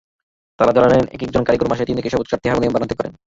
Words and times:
তাঁরা 0.57 0.71
জানালেন, 0.77 1.03
একেকজন 1.15 1.43
কারিগর 1.45 1.69
মাসে 1.71 1.87
তিন 1.87 1.95
থেকে 1.99 2.11
সর্বোচ্চ 2.11 2.31
চারটি 2.31 2.47
হারমোনিয়াম 2.49 2.75
বানাতে 2.75 2.97
পারেন। 2.97 3.13